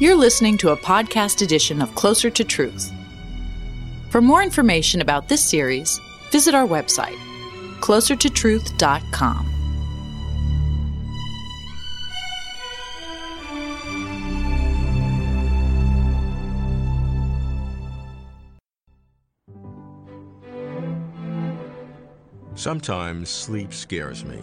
[0.00, 2.90] You're listening to a podcast edition of Closer to Truth.
[4.10, 6.00] For more information about this series,
[6.32, 7.16] visit our website,
[7.78, 9.50] closertotruth.com.
[22.56, 24.42] Sometimes sleep scares me.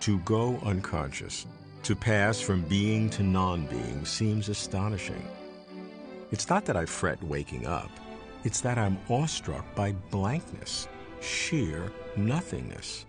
[0.00, 1.46] To go unconscious,
[1.82, 5.26] to pass from being to non being, seems astonishing.
[6.30, 7.90] It's not that I fret waking up,
[8.44, 10.88] it's that I'm awestruck by blankness,
[11.20, 13.06] sheer nothingness.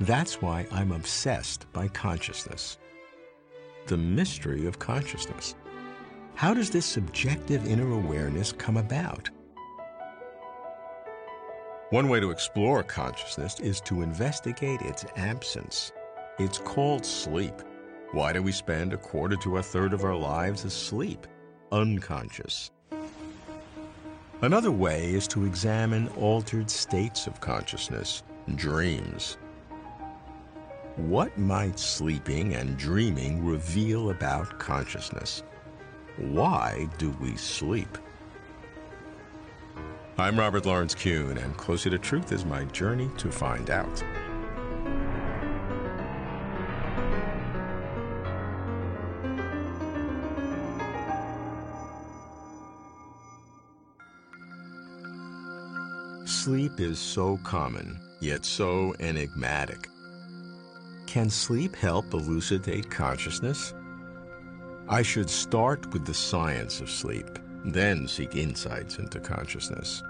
[0.00, 2.78] That's why I'm obsessed by consciousness.
[3.86, 5.56] The mystery of consciousness.
[6.34, 9.28] How does this subjective inner awareness come about?
[11.90, 15.90] One way to explore consciousness is to investigate its absence.
[16.38, 17.54] It's called sleep.
[18.12, 21.26] Why do we spend a quarter to a third of our lives asleep,
[21.72, 22.70] unconscious?
[24.40, 28.22] Another way is to examine altered states of consciousness,
[28.54, 29.36] dreams.
[30.94, 35.42] What might sleeping and dreaming reveal about consciousness?
[36.18, 37.98] Why do we sleep?
[40.16, 44.04] I'm Robert Lawrence Kuhn, and Closer to Truth is my journey to find out.
[56.28, 59.88] Sleep is so common, yet so enigmatic.
[61.06, 63.72] Can sleep help elucidate consciousness?
[64.90, 70.02] I should start with the science of sleep, then seek insights into consciousness.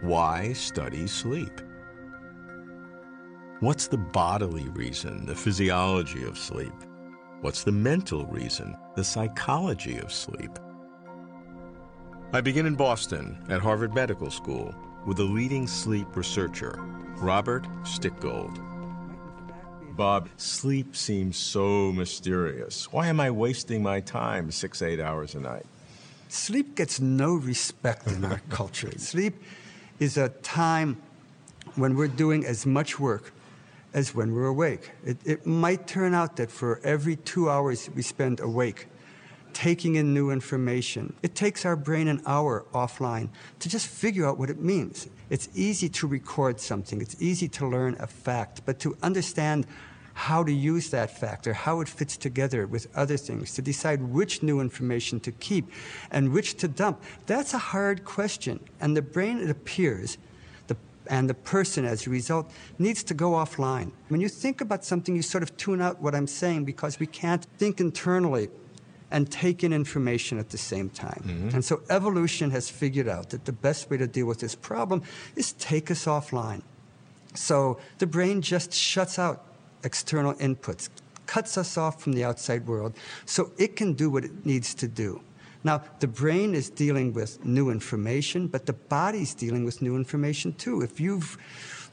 [0.00, 1.60] Why study sleep?
[3.60, 6.72] What's the bodily reason, the physiology of sleep?
[7.42, 10.58] What's the mental reason, the psychology of sleep?
[12.32, 14.72] I begin in Boston at Harvard Medical School
[15.04, 16.78] with a leading sleep researcher,
[17.16, 18.56] Robert Stickgold.
[19.96, 22.92] Bob, sleep seems so mysterious.
[22.92, 25.66] Why am I wasting my time six, eight hours a night?
[26.28, 28.96] Sleep gets no respect in our culture.
[28.96, 29.34] Sleep
[29.98, 31.02] is a time
[31.74, 33.32] when we're doing as much work
[33.92, 34.92] as when we're awake.
[35.04, 38.86] It, it might turn out that for every two hours we spend awake,
[39.60, 43.28] taking in new information, it takes our brain an hour offline
[43.58, 45.06] to just figure out what it means.
[45.28, 49.66] It's easy to record something, it's easy to learn a fact, but to understand
[50.14, 54.00] how to use that fact or how it fits together with other things, to decide
[54.00, 55.70] which new information to keep
[56.10, 57.02] and which to dump.
[57.26, 58.60] That's a hard question.
[58.80, 60.16] And the brain, it appears,
[61.06, 63.90] and the person as a result, needs to go offline.
[64.08, 67.06] When you think about something, you sort of tune out what I'm saying because we
[67.06, 68.48] can't think internally
[69.10, 71.22] and take in information at the same time.
[71.26, 71.48] Mm-hmm.
[71.54, 75.02] And so evolution has figured out that the best way to deal with this problem
[75.36, 76.62] is take us offline.
[77.34, 79.44] So the brain just shuts out
[79.82, 80.88] external inputs,
[81.26, 82.94] cuts us off from the outside world
[83.24, 85.20] so it can do what it needs to do.
[85.62, 90.54] Now, the brain is dealing with new information, but the body's dealing with new information
[90.54, 90.80] too.
[90.80, 91.36] If you've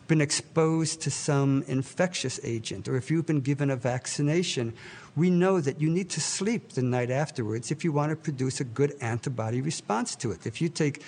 [0.07, 4.73] been exposed to some infectious agent or if you've been given a vaccination,
[5.16, 8.59] we know that you need to sleep the night afterwards if you want to produce
[8.62, 10.45] a good antibody response to it.
[10.45, 11.03] If you take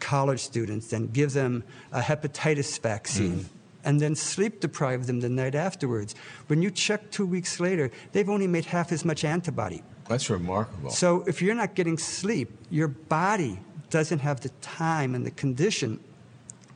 [0.00, 1.62] college students and give them
[1.92, 3.46] a hepatitis vaccine, mm
[3.84, 6.14] and then sleep deprive them the night afterwards.
[6.48, 9.82] When you check two weeks later, they've only made half as much antibody.
[10.08, 10.90] That's remarkable.
[10.90, 13.58] So if you're not getting sleep, your body
[13.90, 16.00] doesn't have the time and the condition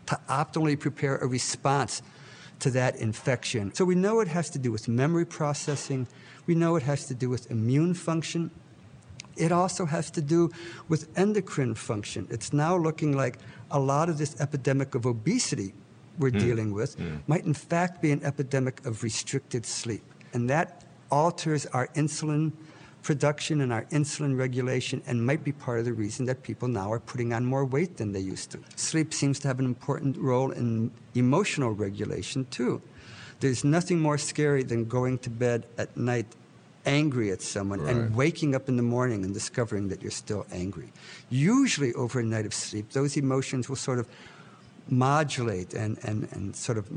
[0.06, 2.02] to optimally prepare a response
[2.60, 3.74] to that infection.
[3.74, 6.06] So we know it has to do with memory processing.
[6.46, 8.50] We know it has to do with immune function.
[9.36, 10.50] It also has to do
[10.88, 12.28] with endocrine function.
[12.30, 13.38] It's now looking like
[13.70, 15.74] a lot of this epidemic of obesity
[16.18, 16.38] we're mm.
[16.38, 17.18] dealing with mm.
[17.26, 20.02] might in fact be an epidemic of restricted sleep.
[20.32, 22.52] And that alters our insulin
[23.04, 26.90] production and our insulin regulation and might be part of the reason that people now
[26.90, 28.58] are putting on more weight than they used to.
[28.76, 32.80] Sleep seems to have an important role in emotional regulation too.
[33.40, 36.26] There's nothing more scary than going to bed at night
[36.86, 37.94] angry at someone right.
[37.94, 40.92] and waking up in the morning and discovering that you're still angry.
[41.30, 44.08] Usually, over a night of sleep, those emotions will sort of
[44.88, 46.88] modulate and, and, and sort of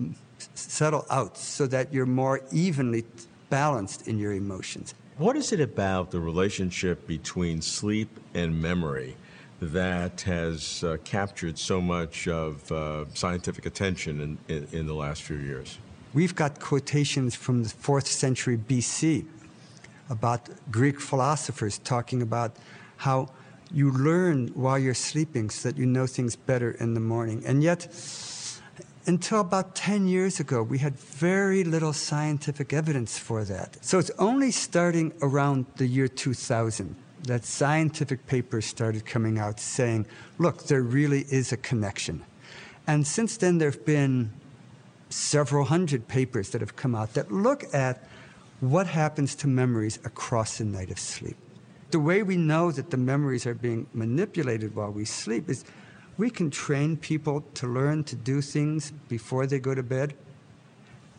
[0.56, 3.06] settle out so that you're more evenly
[3.50, 4.94] balanced in your emotions.
[5.18, 9.18] What is it about the relationship between sleep and memory
[9.60, 15.24] that has uh, captured so much of uh, scientific attention in, in, in, the last
[15.24, 15.80] few years?
[16.14, 19.26] We've got quotations from the fourth century BC
[20.08, 22.56] about Greek philosophers talking about
[22.98, 23.32] how
[23.72, 27.42] you learn while you're sleeping so that you know things better in the morning.
[27.44, 27.92] And yet,
[29.08, 33.84] until about 10 years ago, we had very little scientific evidence for that.
[33.84, 40.06] So it's only starting around the year 2000 that scientific papers started coming out saying,
[40.38, 42.24] look, there really is a connection.
[42.86, 44.32] And since then, there have been
[45.10, 48.04] several hundred papers that have come out that look at
[48.60, 51.38] what happens to memories across the night of sleep.
[51.92, 55.64] The way we know that the memories are being manipulated while we sleep is
[56.18, 60.16] we can train people to learn to do things before they go to bed,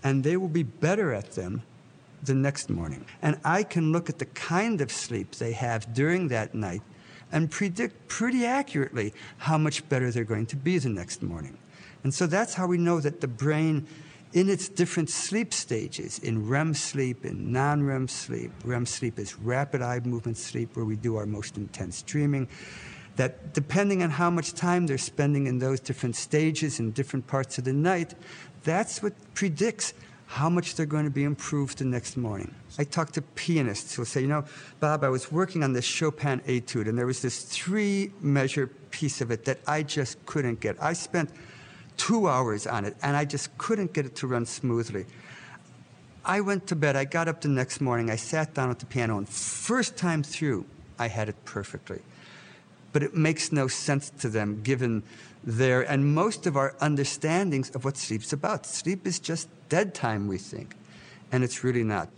[0.03, 1.63] and they will be better at them
[2.23, 3.05] the next morning.
[3.23, 6.83] And I can look at the kind of sleep they have during that night
[7.31, 11.57] and predict pretty accurately how much better they're going to be the next morning.
[12.03, 13.87] And so that's how we know that the brain,
[14.33, 19.39] in its different sleep stages, in REM sleep, in non REM sleep, REM sleep is
[19.39, 22.49] rapid eye movement sleep, where we do our most intense dreaming,
[23.19, 27.59] that depending on how much time they're spending in those different stages in different parts
[27.59, 28.15] of the night,
[28.63, 29.93] that's what predicts
[30.27, 32.55] how much they're going to be improved the next morning.
[32.79, 34.45] I talk to pianists who'll say, you know,
[34.79, 39.21] Bob, I was working on this Chopin etude, and there was this three measure piece
[39.21, 40.81] of it that I just couldn't get.
[40.81, 41.31] I spent
[41.97, 45.07] two hours on it, and I just couldn't get it to run smoothly.
[46.25, 46.95] I went to bed.
[46.95, 48.11] I got up the next morning.
[48.11, 50.67] I sat down at the piano, and first time through,
[51.01, 52.01] I had it perfectly.
[52.93, 55.03] But it makes no sense to them given
[55.45, 58.67] their and most of our understandings of what sleep's about.
[58.67, 60.75] Sleep is just dead time, we think,
[61.31, 62.09] and it's really not.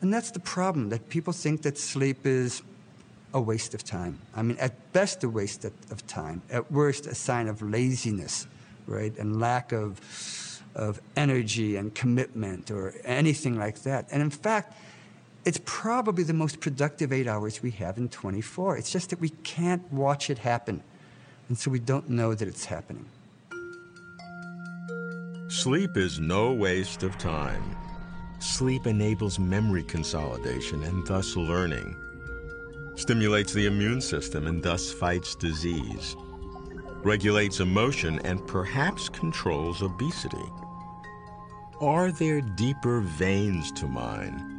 [0.00, 2.62] And that's the problem that people think that sleep is
[3.32, 4.18] a waste of time.
[4.34, 8.46] I mean, at best, a waste of time, at worst, a sign of laziness
[8.86, 9.16] right?
[9.18, 14.08] And lack of, of energy and commitment or anything like that.
[14.10, 14.76] And in fact,
[15.44, 18.78] it's probably the most productive eight hours we have in 24.
[18.78, 20.82] It's just that we can't watch it happen.
[21.48, 23.06] And so we don't know that it's happening.
[25.48, 27.76] Sleep is no waste of time.
[28.38, 31.94] Sleep enables memory consolidation and thus learning,
[32.96, 36.16] stimulates the immune system and thus fights disease
[37.04, 40.50] regulates emotion, and perhaps controls obesity.
[41.80, 44.53] Are there deeper veins to mine?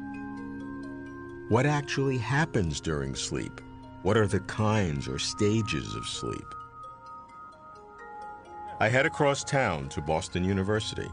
[1.48, 3.62] What actually happens during sleep?
[4.02, 6.56] What are the kinds or stages of sleep?
[8.80, 11.08] I head across town to Boston University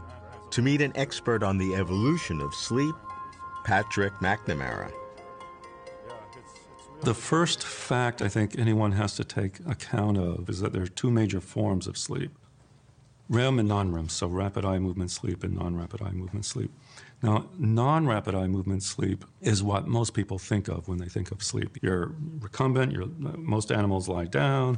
[0.49, 2.95] to meet an expert on the evolution of sleep,
[3.63, 4.91] Patrick McNamara.
[7.01, 10.87] The first fact I think anyone has to take account of is that there are
[10.87, 12.31] two major forms of sleep
[13.29, 16.71] REM and non REM, so rapid eye movement sleep and non rapid eye movement sleep.
[17.23, 21.31] Now, non rapid eye movement sleep is what most people think of when they think
[21.31, 21.77] of sleep.
[21.81, 24.77] You're recumbent, you're, most animals lie down,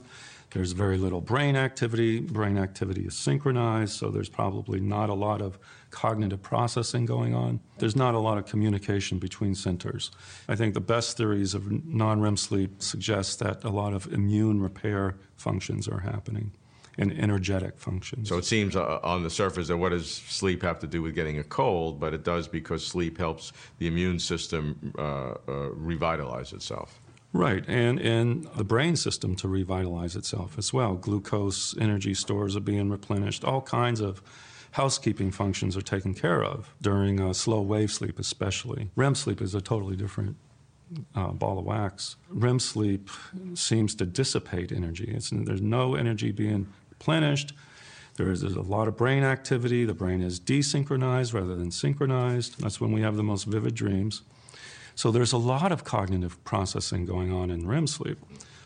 [0.56, 2.21] there's very little brain activity.
[2.21, 5.59] Brain activity is synchronized, so there's probably not a lot of
[5.89, 7.59] cognitive processing going on.
[7.80, 10.12] There's not a lot of communication between centers.
[10.48, 14.62] I think the best theories of non REM sleep suggest that a lot of immune
[14.62, 16.51] repair functions are happening
[16.97, 18.30] and energetic functions.
[18.30, 21.15] So it seems uh, on the surface that what does sleep have to do with
[21.15, 22.00] getting a cold?
[22.00, 27.00] But it does because sleep helps the immune system uh, uh, revitalize itself.
[27.34, 30.96] Right, and, and the brain system to revitalize itself as well.
[30.96, 34.22] Glucose energy stores are being replenished, all kinds of
[34.72, 38.89] housekeeping functions are taken care of during uh, slow wave sleep, especially.
[38.96, 40.38] REM sleep is a totally different
[41.15, 42.15] uh, ball of wax.
[42.29, 43.10] REM sleep
[43.53, 45.12] seems to dissipate energy.
[45.15, 46.67] It's, there's no energy being
[46.99, 47.53] replenished.
[48.15, 49.83] There is a lot of brain activity.
[49.83, 52.61] The brain is desynchronized rather than synchronized.
[52.61, 54.21] That's when we have the most vivid dreams.
[54.95, 58.17] So there's a lot of cognitive processing going on in REM sleep.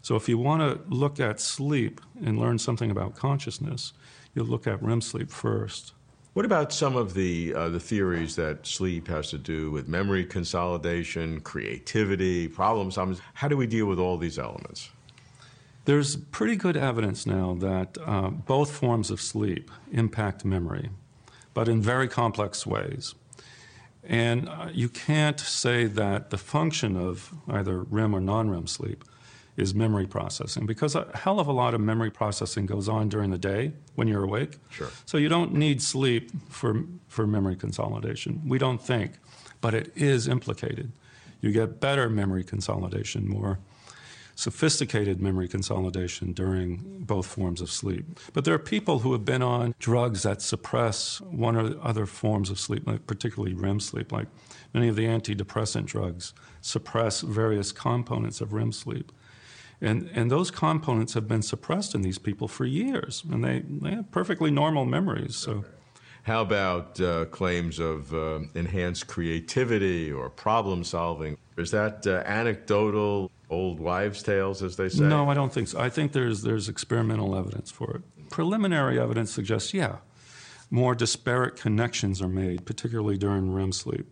[0.04, 3.94] So if you want to look at sleep and learn something about consciousness,
[4.36, 5.94] you'll look at REM sleep first.
[6.34, 10.24] What about some of the uh, the theories that sleep has to do with memory
[10.24, 13.18] consolidation, creativity, problem solving?
[13.34, 14.92] How do we deal with all these elements?
[15.90, 20.92] There's pretty good evidence now that uh, both forms of sleep impact memory,
[21.56, 23.16] but in very complex ways.
[24.04, 29.04] And uh, you can't say that the function of either REM or non REM sleep
[29.58, 33.32] is memory processing because a hell of a lot of memory processing goes on during
[33.32, 34.60] the day when you're awake.
[34.70, 34.92] Sure.
[35.08, 38.44] So you don't need sleep for, for memory consolidation.
[38.46, 39.14] We don't think,
[39.60, 40.92] but it is implicated.
[41.42, 43.58] You get better memory consolidation more.
[44.40, 48.06] Sophisticated memory consolidation during both forms of sleep.
[48.32, 52.50] But there are people who have been on drugs that suppress one or other forms
[52.50, 54.28] of sleep, like particularly REM sleep, like
[54.74, 59.12] many of the antidepressant drugs suppress various components of REM sleep.
[59.82, 63.92] And, and those components have been suppressed in these people for years, and they, they
[63.92, 65.36] have perfectly normal memories.
[65.36, 65.66] So.
[66.24, 71.38] How about uh, claims of uh, enhanced creativity or problem solving?
[71.58, 75.04] Is that uh, anecdotal, old wives' tales, as they say?
[75.04, 75.80] No, I don't think so.
[75.80, 78.30] I think there's, there's experimental evidence for it.
[78.30, 79.98] Preliminary evidence suggests, yeah,
[80.70, 84.06] more disparate connections are made, particularly during REM sleep,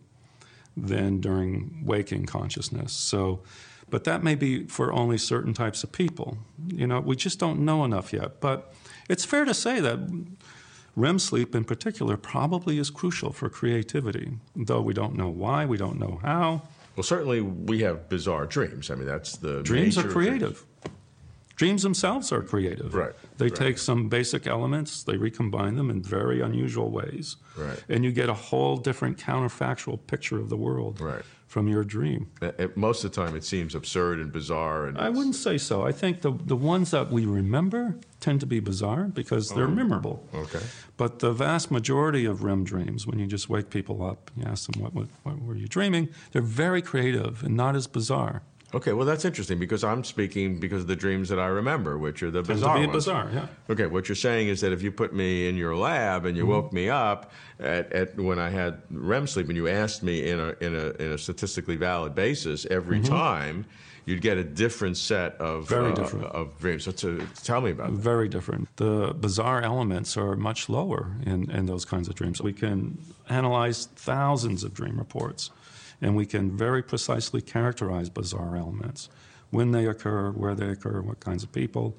[0.76, 2.92] than during waking consciousness.
[2.92, 3.42] So
[3.90, 6.38] but that may be for only certain types of people.
[6.66, 8.40] You know, we just don't know enough yet.
[8.40, 8.72] But
[9.08, 9.98] it's fair to say that
[10.96, 15.76] REM sleep in particular probably is crucial for creativity, though we don't know why, we
[15.76, 16.62] don't know how.
[16.98, 18.90] Well, certainly we have bizarre dreams.
[18.90, 20.66] I mean, that's the dreams are creative.
[21.58, 22.94] Dreams themselves are creative.
[22.94, 23.12] Right.
[23.36, 23.54] They right.
[23.54, 27.36] take some basic elements, they recombine them in very unusual ways.
[27.56, 27.82] Right.
[27.88, 31.00] And you get a whole different counterfactual picture of the world.
[31.00, 32.30] Right from your dream.
[32.76, 34.86] Most of the time, it seems absurd and bizarre.
[34.86, 35.82] And I wouldn't say so.
[35.82, 39.68] I think the the ones that we remember tend to be bizarre because they're oh,
[39.68, 40.22] memorable.
[40.34, 40.60] Okay.
[40.98, 44.50] But the vast majority of REM dreams, when you just wake people up, and you
[44.50, 48.42] ask them what, what, what were you dreaming, they're very creative and not as bizarre.
[48.74, 52.22] Okay, well that's interesting because I'm speaking because of the dreams that I remember, which
[52.22, 52.92] are the bizarre ones.
[52.92, 53.46] bizarre, yeah.
[53.70, 56.42] Okay, what you're saying is that if you put me in your lab and you
[56.42, 56.52] mm-hmm.
[56.52, 60.38] woke me up at, at, when I had REM sleep and you asked me in
[60.38, 63.10] a in a, in a statistically valid basis every mm-hmm.
[63.10, 63.64] time,
[64.04, 66.84] you'd get a different set of very uh, different of dreams.
[66.84, 67.98] So to, tell me about that.
[67.98, 68.68] Very different.
[68.76, 72.42] The bizarre elements are much lower in in those kinds of dreams.
[72.42, 72.98] We can
[73.30, 75.50] analyze thousands of dream reports
[76.00, 79.08] and we can very precisely characterize bizarre elements
[79.50, 81.96] when they occur, where they occur, what kinds of people.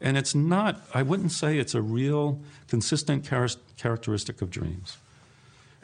[0.00, 4.98] And it's not, I wouldn't say it's a real consistent char- characteristic of dreams.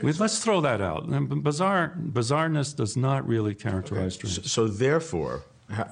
[0.03, 1.09] We, let's throw that out.
[1.43, 4.29] Bizarre, bizarreness does not really characterize okay.
[4.29, 4.51] dreams.
[4.51, 5.43] So, so therefore,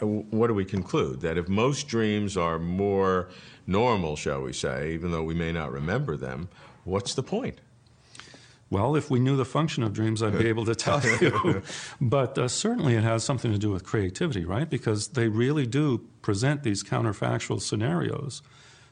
[0.01, 1.21] what do we conclude?
[1.21, 3.29] That if most dreams are more
[3.67, 6.49] normal, shall we say, even though we may not remember them,
[6.85, 7.61] what's the point?
[8.71, 11.63] Well, if we knew the function of dreams, I'd be able to tell you.
[12.01, 14.69] but uh, certainly it has something to do with creativity, right?
[14.69, 18.43] Because they really do present these counterfactual scenarios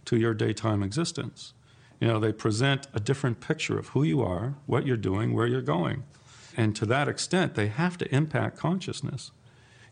[0.06, 1.52] to your daytime existence.
[2.00, 5.47] You know, they present a different picture of who you are, what you're doing, where
[5.47, 6.04] you're going.
[6.56, 9.30] And to that extent, they have to impact consciousness.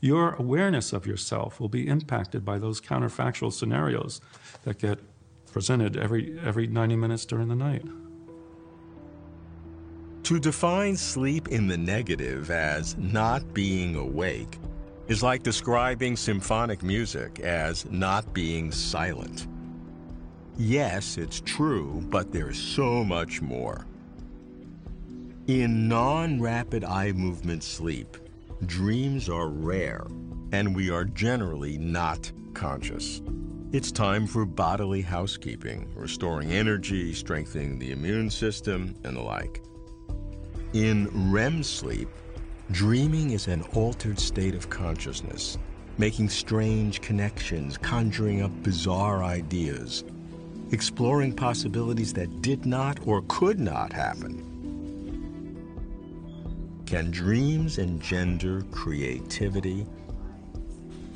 [0.01, 4.21] Your awareness of yourself will be impacted by those counterfactual scenarios
[4.63, 4.99] that get
[5.53, 7.85] presented every, every 90 minutes during the night.
[10.25, 14.59] To define sleep in the negative as not being awake
[15.07, 19.47] is like describing symphonic music as not being silent.
[20.57, 23.85] Yes, it's true, but there's so much more.
[25.47, 28.17] In non rapid eye movement sleep,
[28.65, 30.07] dreams are rare
[30.53, 33.21] and we are generally not conscious.
[33.73, 39.61] It's time for bodily housekeeping, restoring energy, strengthening the immune system, and the like.
[40.75, 42.09] In REM sleep,
[42.73, 45.57] dreaming is an altered state of consciousness,
[45.99, 50.03] making strange connections, conjuring up bizarre ideas,
[50.73, 54.43] exploring possibilities that did not or could not happen.
[56.87, 59.87] Can dreams engender creativity?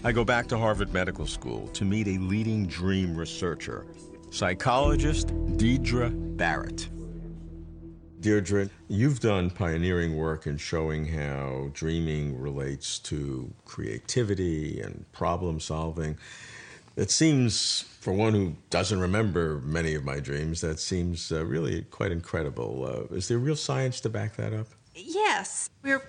[0.05, 3.87] I go back to Harvard Medical School to meet a leading dream researcher,
[4.31, 6.89] psychologist Deirdre Barrett.
[8.21, 16.19] Deirdre, you've done pioneering work in showing how dreaming relates to creativity and problem solving.
[16.97, 21.83] It seems, for one who doesn't remember many of my dreams, that seems uh, really
[21.83, 23.07] quite incredible.
[23.13, 24.67] Uh, is there real science to back that up?
[24.97, 25.71] Yes.
[25.83, 26.03] We're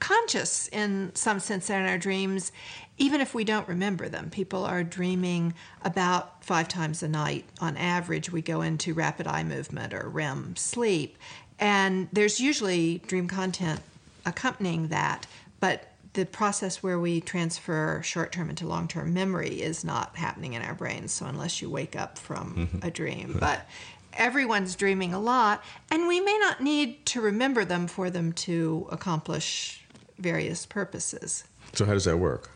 [0.00, 2.52] conscious in some sense in our dreams,
[2.98, 4.30] even if we don't remember them.
[4.30, 7.44] People are dreaming about five times a night.
[7.60, 11.16] On average, we go into rapid eye movement or REM sleep.
[11.58, 13.80] And there's usually dream content
[14.26, 15.26] accompanying that,
[15.60, 20.54] but the process where we transfer short term into long term memory is not happening
[20.54, 21.12] in our brains.
[21.12, 22.86] So, unless you wake up from mm-hmm.
[22.86, 23.66] a dream, but
[24.14, 28.88] everyone's dreaming a lot, and we may not need to remember them for them to
[28.90, 29.79] accomplish
[30.20, 31.44] various purposes.
[31.72, 32.50] So, how does that work?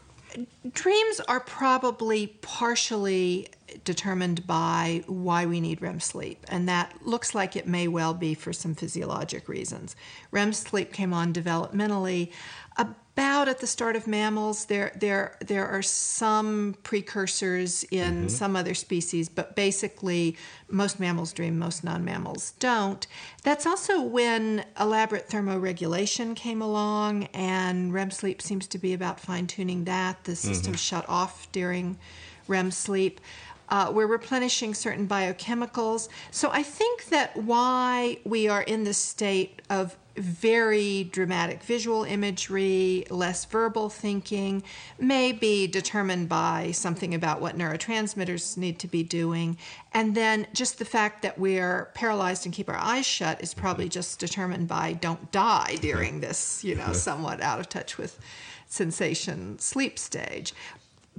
[0.73, 3.49] dreams are probably partially
[3.85, 6.45] determined by why we need REM sleep.
[6.49, 9.97] And that looks like it may well be for some physiologic reasons.
[10.31, 12.33] REM sleep came on developmentally
[13.17, 14.65] about at the start of mammals.
[14.65, 18.29] There, there, there are some precursors in mm-hmm.
[18.29, 20.37] some other species, but basically,
[20.69, 23.07] most mammals dream, most non mammals don't.
[23.45, 29.47] That's also when elaborate thermoregulation came along, and REM sleep seems to be about fine
[29.47, 30.25] tuning that.
[30.25, 30.79] The system mm-hmm.
[30.79, 31.99] shut off during
[32.49, 33.21] REM sleep.
[33.69, 36.09] Uh, we're replenishing certain biochemicals.
[36.31, 43.05] So I think that why we are in this state of very dramatic visual imagery,
[43.11, 44.63] less verbal thinking,
[44.99, 49.57] may be determined by something about what neurotransmitters need to be doing.
[49.93, 53.87] And then just the fact that we're paralyzed and keep our eyes shut is probably
[53.87, 53.93] mm-hmm.
[53.93, 55.83] just determined by don't die mm-hmm.
[55.83, 56.93] during this, you know, mm-hmm.
[56.93, 58.19] somewhat out of touch with
[58.69, 60.55] sensation sleep stage.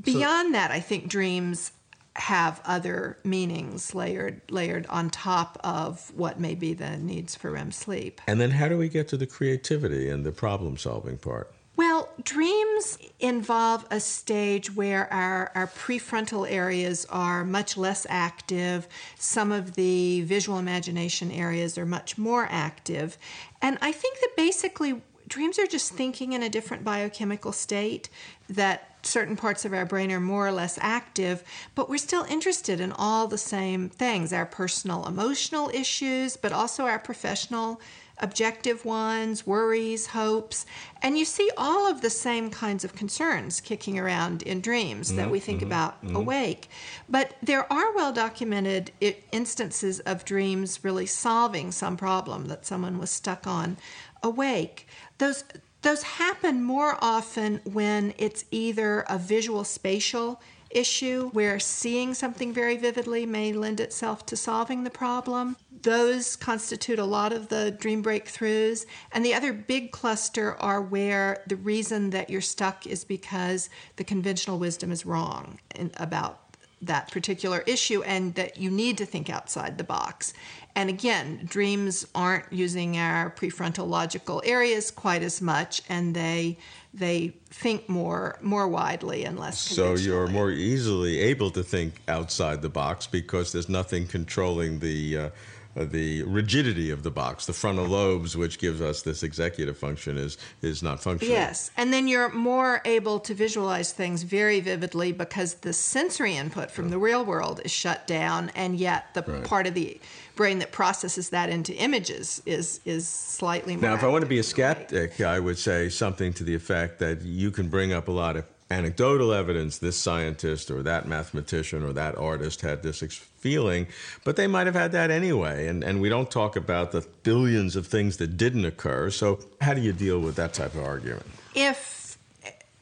[0.02, 1.72] Beyond so, that, I think dreams
[2.16, 7.72] have other meanings layered layered on top of what may be the needs for REM
[7.72, 8.22] sleep.
[8.28, 11.54] And then how do we get to the creativity and the problem solving part?
[11.78, 18.88] Well, dreams involve a stage where our, our prefrontal areas are much less active.
[19.18, 23.18] Some of the visual imagination areas are much more active.
[23.62, 28.10] And I think that basically dreams are just thinking in a different biochemical state
[28.50, 31.44] that certain parts of our brain are more or less active,
[31.76, 36.86] but we're still interested in all the same things our personal emotional issues, but also
[36.86, 37.80] our professional
[38.20, 40.66] objective ones, worries, hopes.
[41.02, 45.18] And you see all of the same kinds of concerns kicking around in dreams mm-hmm,
[45.18, 46.16] that we think mm-hmm, about mm-hmm.
[46.16, 46.70] awake.
[47.10, 48.92] But there are well documented
[49.32, 53.78] instances of dreams really solving some problem that someone was stuck on
[54.24, 54.88] awake.
[55.18, 55.44] Those
[55.86, 62.76] those happen more often when it's either a visual spatial issue where seeing something very
[62.76, 65.56] vividly may lend itself to solving the problem.
[65.84, 68.88] Those constitute a lot of the dream breakthroughs.
[69.12, 74.04] And the other big cluster are where the reason that you're stuck is because the
[74.04, 76.40] conventional wisdom is wrong in, about
[76.82, 80.34] that particular issue and that you need to think outside the box.
[80.76, 86.58] And again, dreams aren't using our prefrontal logical areas quite as much, and they
[86.94, 89.58] they think more more widely and less.
[89.58, 95.18] So you're more easily able to think outside the box because there's nothing controlling the.
[95.18, 95.30] Uh,
[95.78, 100.18] Uh, the rigidity of the box, the frontal lobes, which gives us this executive function,
[100.18, 101.34] is is not functioning.
[101.34, 106.72] Yes, and then you're more able to visualize things very vividly because the sensory input
[106.72, 109.44] from the real world is shut down, and yet the right.
[109.44, 110.00] part of the
[110.36, 113.90] brain that processes that into images is is slightly more.
[113.90, 117.00] Now, if I want to be a skeptic, I would say something to the effect
[117.00, 121.84] that you can bring up a lot of anecdotal evidence this scientist or that mathematician
[121.84, 123.88] or that artist had this feeling,
[124.24, 125.68] but they might have had that anyway.
[125.68, 129.12] And, and we don't talk about the billions of things that didn't occur.
[129.12, 131.28] So, how do you deal with that type of argument?
[131.54, 132.18] If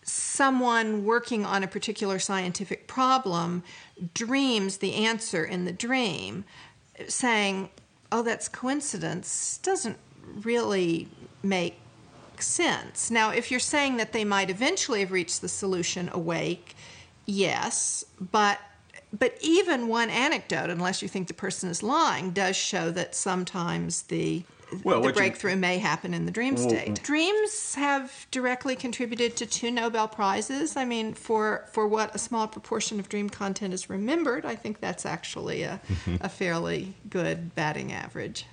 [0.03, 3.63] someone working on a particular scientific problem
[4.13, 6.45] dreams the answer in the dream,
[7.07, 7.69] saying,
[8.11, 9.97] oh, that's coincidence, doesn't
[10.41, 11.07] really
[11.41, 11.77] make
[12.41, 13.11] sense.
[13.11, 16.75] Now, if you're saying that they might eventually have reached the solution awake,
[17.25, 18.59] yes, but
[19.17, 24.03] but even one anecdote, unless you think the person is lying, does show that sometimes
[24.03, 24.43] the
[24.83, 26.87] well, the breakthrough you, may happen in the dream state.
[26.87, 30.75] Well, Dreams have directly contributed to two Nobel prizes.
[30.75, 34.79] I mean, for for what a small proportion of dream content is remembered, I think
[34.79, 36.15] that's actually a, mm-hmm.
[36.21, 38.45] a fairly good batting average.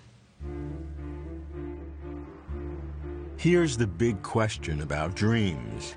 [3.40, 5.94] Here's the big question about dreams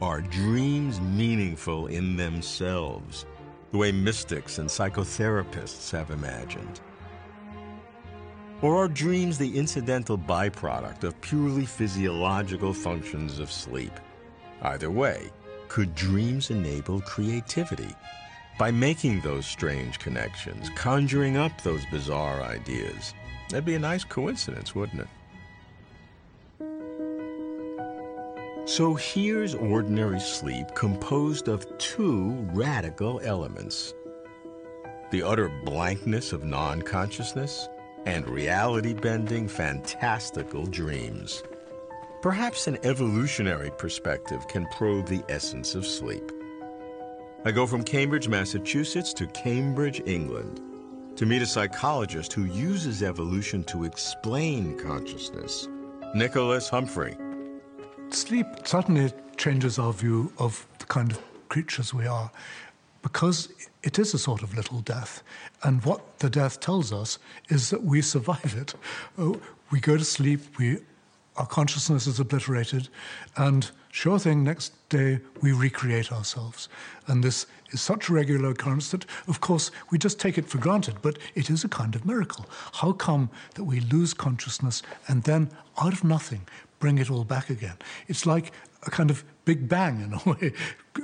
[0.00, 3.26] Are dreams meaningful in themselves,
[3.72, 6.78] the way mystics and psychotherapists have imagined?
[8.62, 13.98] Or are dreams the incidental byproduct of purely physiological functions of sleep?
[14.62, 15.30] Either way,
[15.66, 17.92] could dreams enable creativity?
[18.56, 23.14] By making those strange connections, conjuring up those bizarre ideas.
[23.48, 25.08] That'd be a nice coincidence, wouldn't it?
[28.66, 33.94] So here's ordinary sleep composed of two radical elements
[35.12, 37.68] the utter blankness of non consciousness
[38.06, 41.44] and reality bending, fantastical dreams.
[42.22, 46.32] Perhaps an evolutionary perspective can probe the essence of sleep.
[47.44, 50.60] I go from Cambridge, Massachusetts to Cambridge, England,
[51.14, 55.68] to meet a psychologist who uses evolution to explain consciousness,
[56.16, 57.16] Nicholas Humphrey.
[58.10, 62.30] Sleep certainly changes our view of the kind of creatures we are.
[63.06, 63.48] because
[63.84, 65.22] it is a sort of little death.
[65.62, 68.74] And what the death tells us is that we survive it.
[69.16, 69.40] Oh,
[69.70, 70.78] we go to sleep, we,
[71.36, 72.88] our consciousness is obliterated,
[73.36, 76.68] and sure thing, next day we recreate ourselves.
[77.06, 80.58] And this is such a regular occurrence that, of course, we just take it for
[80.58, 82.46] granted, but it is a kind of miracle.
[82.72, 85.48] How come that we lose consciousness and then,
[85.80, 86.40] out of nothing,
[86.78, 87.76] bring it all back again?
[88.08, 90.52] It's like a kind of big bang in a way.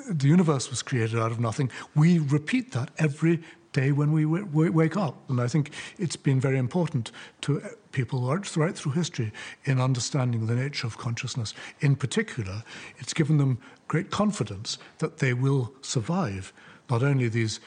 [0.08, 1.70] The universe was created out of nothing.
[1.94, 5.28] We repeat that every day when we wake up.
[5.28, 7.10] And I think it's been very important
[7.42, 9.32] to uh, people right through history
[9.64, 11.54] in understanding the nature of consciousness.
[11.80, 12.62] In particular,
[12.98, 13.58] it's given them
[13.88, 16.52] great confidence that they will survive
[16.90, 17.60] not only these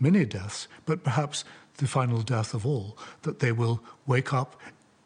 [0.00, 1.44] many deaths, but perhaps
[1.76, 4.60] the final death of all, that they will wake up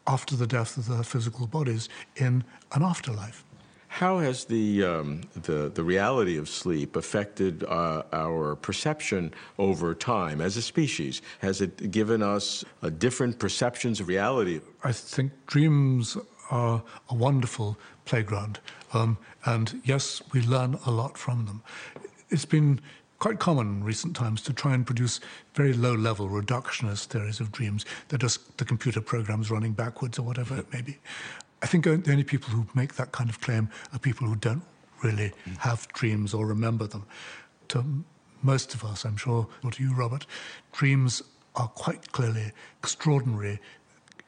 [0.07, 2.43] after the death of their physical bodies in
[2.73, 3.43] an afterlife.
[3.89, 10.41] How has the, um, the, the reality of sleep affected uh, our perception over time
[10.41, 11.21] as a species?
[11.39, 14.59] Has it given us uh, different perceptions of reality?
[14.83, 16.17] I think dreams
[16.51, 18.59] are a wonderful playground.
[18.93, 21.63] Um, and yes, we learn a lot from them.
[22.29, 22.81] It's been
[23.19, 25.19] quite common in recent times to try and produce
[25.53, 27.85] very low level reductionist theories of dreams.
[28.07, 30.97] They're just the computer programs running backwards or whatever it may be.
[31.61, 34.63] I think the only people who make that kind of claim are people who don't
[35.03, 37.05] really have dreams or remember them.
[37.69, 38.03] To
[38.43, 40.25] most of us, I'm sure, or to you, Robert,
[40.71, 41.23] dreams
[41.55, 43.59] are quite clearly extraordinary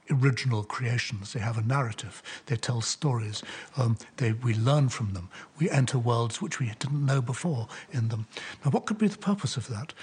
[0.10, 1.34] original creations.
[1.34, 2.22] They have a narrative.
[2.48, 3.43] They tell stories.
[3.78, 5.30] Um, they, we learn from them.
[5.60, 8.28] We enter worlds which we didn't know before in them.
[8.63, 9.93] Now, what could be the purpose of that?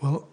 [0.00, 0.28] Well,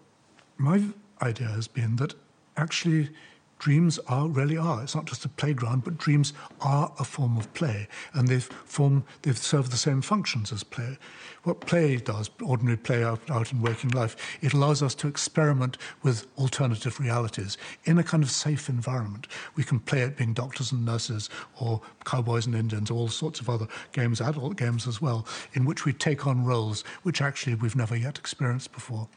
[0.56, 0.82] my
[1.20, 2.14] idea has been that
[2.56, 3.10] actually
[3.58, 4.82] dreams are really are.
[4.82, 9.04] It's not just a playground, but dreams are a form of play, and they've form
[9.22, 10.98] they've served the same functions as play.
[11.44, 15.78] What play does, ordinary play out, out in waking life, it allows us to experiment
[16.02, 19.28] with alternative realities in a kind of safe environment.
[19.54, 23.40] We can play at being doctors and nurses, or cowboys and Indians, or all sorts
[23.40, 27.54] of other games, adult games as well, in which we take on roles which actually
[27.54, 29.08] we've never yet experienced before.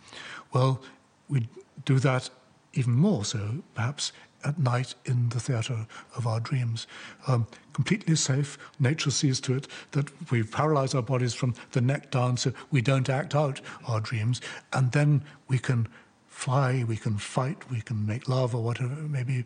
[0.54, 0.82] Well,
[1.28, 1.48] we
[1.86, 2.30] do that
[2.74, 4.12] even more so, perhaps,
[4.44, 6.88] at night in the theatre of our dreams.
[7.28, 8.58] Um, completely safe.
[8.80, 12.82] Nature sees to it that we paralyze our bodies from the neck down so we
[12.82, 14.42] don't act out our dreams.
[14.74, 15.88] And then we can
[16.28, 19.46] fly, we can fight, we can make love or whatever it may be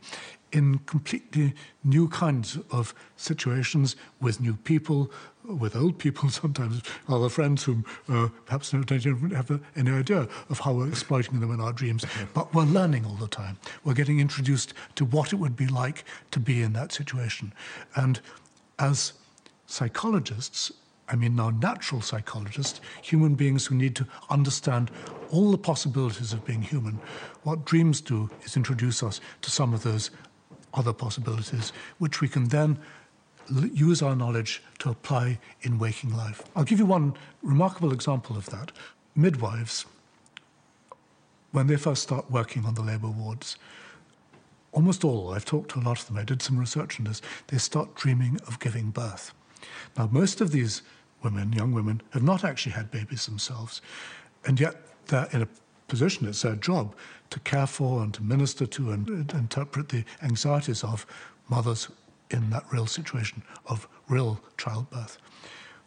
[0.54, 5.12] in completely new kinds of situations with new people,
[5.44, 8.90] with old people sometimes, other friends whom uh, perhaps don't
[9.34, 12.06] have any idea of how we're exploiting them in our dreams.
[12.34, 13.58] But we're learning all the time.
[13.84, 17.52] We're getting introduced to what it would be like to be in that situation.
[17.96, 18.22] And
[18.78, 19.14] as
[19.66, 20.72] psychologists,
[21.10, 24.92] I mean now natural psychologists, human beings who need to understand
[25.32, 27.00] all the possibilities of being human,
[27.42, 30.12] what dreams do is introduce us to some of those
[30.74, 32.78] other possibilities, which we can then
[33.74, 36.44] use our knowledge to apply in waking life.
[36.56, 38.72] I'll give you one remarkable example of that.
[39.16, 39.86] Midwives,
[41.52, 43.58] when they first start working on the labour wards,
[44.72, 47.22] almost all, I've talked to a lot of them, I did some research on this,
[47.48, 49.34] they start dreaming of giving birth.
[49.98, 50.82] Now, most of these
[51.22, 53.82] women, young women, have not actually had babies themselves,
[54.46, 54.76] and yet
[55.08, 55.48] they're in a
[55.88, 56.96] position, it's their job
[57.34, 61.08] to care for and to minister to and, and interpret the anxieties of
[61.50, 61.90] mothers
[62.30, 65.18] in that real situation of real childbirth.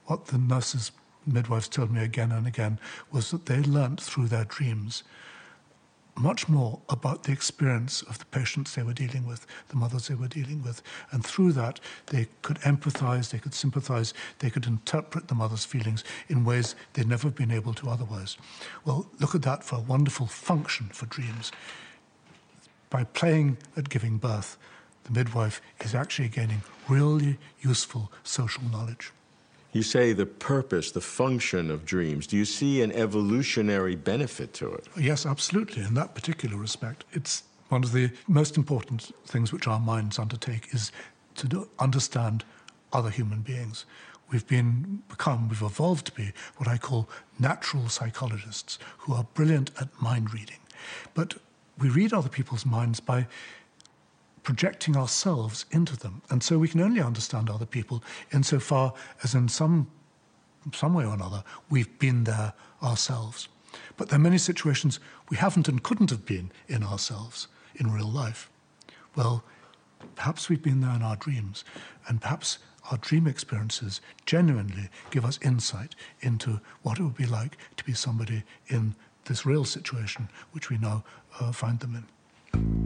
[0.06, 0.90] What the nurses,
[1.24, 2.80] midwives told me again and again
[3.12, 5.04] was that they learnt through their dreams
[6.16, 10.14] much more about the experience of the patients they were dealing with, the mothers they
[10.14, 10.82] were dealing with.
[11.10, 16.04] And through that, they could empathize, they could sympathize, they could interpret the mother's feelings
[16.28, 18.36] in ways they'd never been able to otherwise.
[18.84, 21.52] Well, look at that for a wonderful function for dreams.
[22.88, 24.56] By playing at giving birth,
[25.04, 29.12] the midwife is actually gaining really useful social knowledge.
[29.76, 32.26] You say the purpose, the function of dreams.
[32.26, 34.86] Do you see an evolutionary benefit to it?
[34.98, 35.82] Yes, absolutely.
[35.82, 40.72] In that particular respect, it's one of the most important things which our minds undertake
[40.72, 40.92] is
[41.34, 42.42] to understand
[42.90, 43.84] other human beings.
[44.30, 49.72] We've been become, we've evolved to be what I call natural psychologists who are brilliant
[49.78, 50.60] at mind reading.
[51.12, 51.34] But
[51.78, 53.26] we read other people's minds by
[54.46, 56.22] projecting ourselves into them.
[56.30, 58.00] And so we can only understand other people
[58.32, 59.90] insofar as, in some,
[60.72, 63.48] some way or another, we've been there ourselves.
[63.96, 68.08] But there are many situations we haven't and couldn't have been in ourselves in real
[68.08, 68.48] life.
[69.16, 69.42] Well,
[70.14, 71.64] perhaps we've been there in our dreams,
[72.06, 72.58] and perhaps
[72.92, 77.94] our dream experiences genuinely give us insight into what it would be like to be
[77.94, 81.02] somebody in this real situation which we now
[81.40, 82.85] uh, find them in.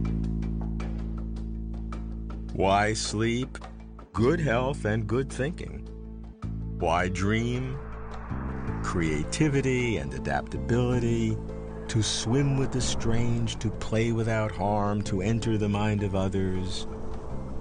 [2.60, 3.56] Why sleep?
[4.12, 5.88] Good health and good thinking.
[6.78, 7.78] Why dream?
[8.82, 11.38] Creativity and adaptability.
[11.88, 16.86] To swim with the strange, to play without harm, to enter the mind of others.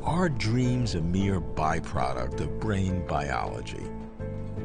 [0.03, 3.85] Are dreams a mere byproduct of brain biology?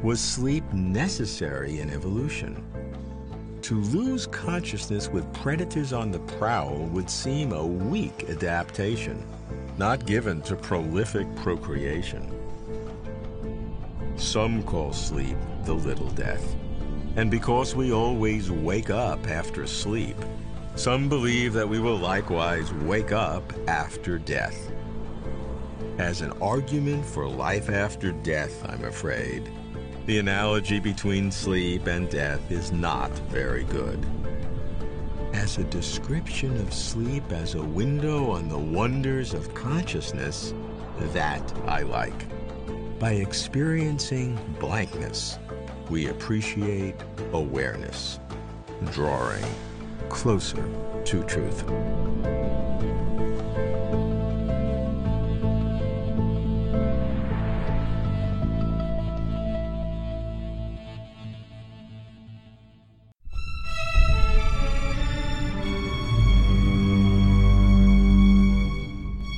[0.03, 2.61] Was sleep necessary in evolution?
[3.61, 9.25] To lose consciousness with predators on the prowl would seem a weak adaptation,
[9.77, 12.31] not given to prolific procreation.
[14.15, 16.55] Some call sleep the little death.
[17.17, 20.17] And because we always wake up after sleep,
[20.75, 24.71] some believe that we will likewise wake up after death.
[25.97, 29.49] As an argument for life after death, I'm afraid,
[30.05, 34.05] the analogy between sleep and death is not very good.
[35.35, 40.53] As a description of sleep as a window on the wonders of consciousness,
[41.13, 42.25] that I like.
[42.99, 45.37] By experiencing blankness,
[45.89, 46.95] we appreciate
[47.33, 48.19] awareness,
[48.91, 49.45] drawing
[50.07, 50.65] closer
[51.03, 51.65] to truth.